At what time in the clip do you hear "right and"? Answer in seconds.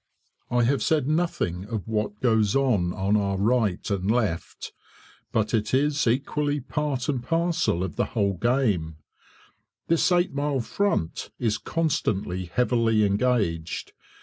3.37-4.09